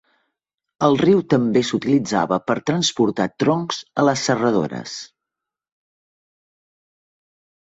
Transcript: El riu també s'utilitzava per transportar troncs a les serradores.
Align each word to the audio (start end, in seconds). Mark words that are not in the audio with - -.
El 0.85 0.95
riu 1.01 1.19
també 1.33 1.61
s'utilitzava 1.67 2.39
per 2.47 2.55
transportar 2.69 3.27
troncs 3.43 3.83
a 4.01 4.07
les 4.09 4.25
serradores. 4.31 4.97